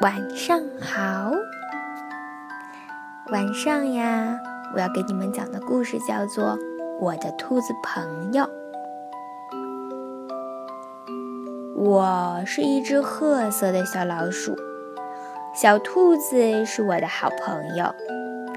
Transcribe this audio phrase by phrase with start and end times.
[0.00, 1.30] 晚上好，
[3.30, 4.40] 晚上呀！
[4.74, 6.56] 我要给你们讲的故事叫做
[6.98, 8.44] 《我的兔子朋友》。
[11.76, 14.56] 我是一只褐色的小老鼠，
[15.54, 17.94] 小兔子是我的好朋友，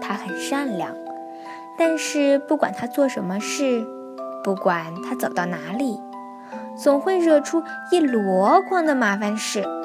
[0.00, 0.94] 它很善良，
[1.76, 3.84] 但是不管它做什么事，
[4.44, 5.98] 不管它走到哪里，
[6.76, 9.81] 总会惹出一箩筐的麻烦事。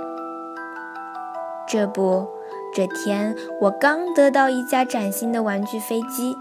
[1.67, 2.25] 这不，
[2.73, 6.37] 这天我刚得到一架崭新的玩具飞机，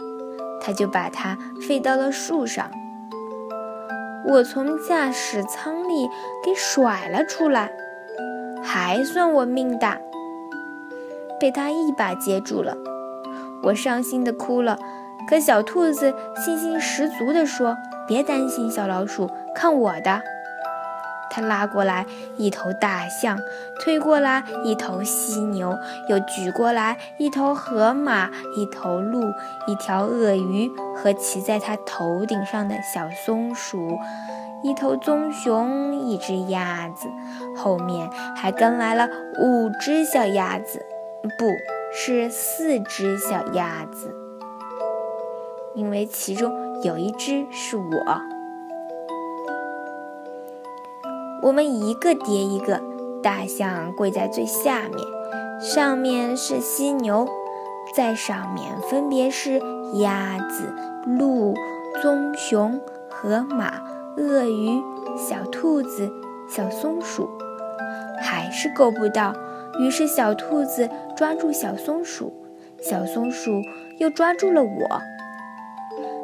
[0.60, 1.36] 它就把它
[1.66, 2.70] 飞到了树上。
[4.28, 6.08] 我从驾驶舱里
[6.44, 7.72] 给甩了出来，
[8.62, 9.98] 还算我命大，
[11.40, 12.76] 被它一把接住了。
[13.64, 14.78] 我伤心的哭了，
[15.28, 20.22] 可小兔子信心十足地说：“别担心，小老鼠，看我的。”
[21.30, 23.38] 它拉过来一头大象，
[23.80, 25.76] 推过来一头犀牛，
[26.08, 29.22] 又举过来一头河马、一头鹿、
[29.66, 33.98] 一条鳄鱼和骑在它头顶上的小松鼠，
[34.62, 37.08] 一头棕熊，一只鸭子，
[37.56, 40.84] 后面还跟来了五只小鸭子，
[41.38, 41.46] 不
[41.92, 44.14] 是四只小鸭子，
[45.74, 48.35] 因为其中有一只是我。
[51.42, 52.80] 我们一个叠一个，
[53.22, 54.98] 大象跪在最下面，
[55.60, 57.28] 上面是犀牛，
[57.94, 59.60] 在上面分别是
[59.94, 60.72] 鸭子、
[61.06, 61.54] 鹿、
[62.02, 63.80] 棕熊、河马、
[64.16, 64.82] 鳄鱼、
[65.16, 66.10] 小兔子、
[66.48, 67.28] 小松鼠，
[68.20, 69.34] 还是够不到。
[69.78, 72.32] 于是小兔子抓住小松鼠，
[72.80, 73.60] 小松鼠
[73.98, 75.02] 又抓住了我，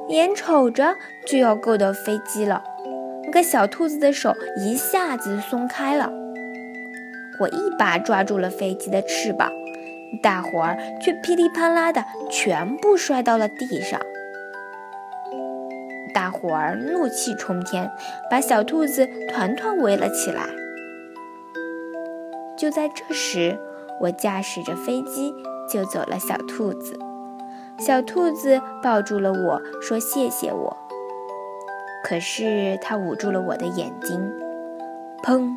[0.09, 0.95] 眼瞅着
[1.27, 2.65] 就要够到飞机了。
[3.33, 6.13] 可小兔子的手一下子松开了，
[7.41, 9.51] 我一把抓住了飞机的翅膀，
[10.23, 13.99] 大伙儿却噼里啪啦的全部摔到了地上。
[16.13, 17.91] 大伙儿怒气冲天，
[18.31, 20.43] 把小兔子团团围了起来。
[22.59, 23.59] 就在这时，
[24.03, 25.33] 我驾驶着飞机
[25.67, 26.99] 救走了小兔子，
[27.79, 30.77] 小兔子抱住了我说：“谢谢我。”
[32.13, 34.31] 可是他捂住了我的眼睛，
[35.25, 35.57] 砰！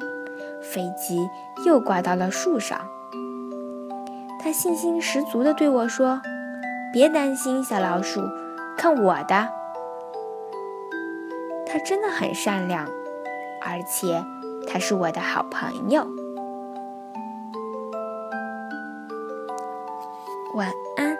[0.61, 1.19] 飞机
[1.65, 2.79] 又挂到了树上。
[4.39, 6.21] 他信心十足地对我说
[6.93, 8.21] ：“别担心，小老鼠，
[8.77, 9.49] 看我的。”
[11.67, 12.85] 他真的很善良，
[13.65, 14.23] 而且
[14.65, 16.07] 他是我的好朋友。
[20.53, 21.17] 晚安。